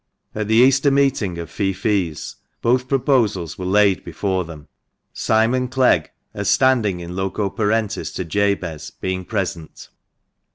At 0.33 0.47
the 0.47 0.55
Easter 0.55 0.89
meeting 0.89 1.37
of 1.37 1.51
feoffees 1.51 2.37
both 2.63 2.87
proposals 2.87 3.59
were 3.59 3.65
laid 3.67 4.03
before 4.03 4.43
them— 4.43 4.67
Simon 5.29 5.67
Clegg, 5.67 6.09
as 6.33 6.49
standing 6.49 6.99
in 7.01 7.15
loco 7.15 7.51
parentis 7.51 8.11
to 8.13 8.25
Jabez, 8.25 8.89
being 8.99 9.23
present. 9.25 9.89